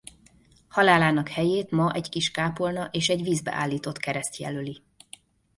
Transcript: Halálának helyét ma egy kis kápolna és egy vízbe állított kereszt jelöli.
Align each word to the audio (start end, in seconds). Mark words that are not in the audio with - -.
Halálának 0.67 1.27
helyét 1.29 1.71
ma 1.71 1.93
egy 1.93 2.09
kis 2.09 2.31
kápolna 2.31 2.85
és 2.85 3.09
egy 3.09 3.23
vízbe 3.23 3.53
állított 3.53 3.97
kereszt 3.97 4.37
jelöli. 4.37 4.81